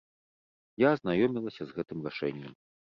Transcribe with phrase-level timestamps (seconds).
[0.85, 2.63] Я азнаёмілася з гэтым рашэннем.